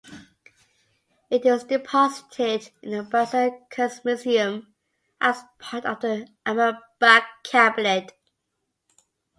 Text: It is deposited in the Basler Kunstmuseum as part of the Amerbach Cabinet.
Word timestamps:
It 1.29 1.45
is 1.45 1.65
deposited 1.65 2.71
in 2.81 2.89
the 2.89 3.03
Basler 3.03 3.55
Kunstmuseum 3.69 4.65
as 5.21 5.43
part 5.59 5.85
of 5.85 5.99
the 6.01 6.27
Amerbach 6.43 7.27
Cabinet. 7.43 8.11